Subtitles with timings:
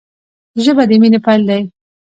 [0.63, 1.61] ژبه د مینې پیل دی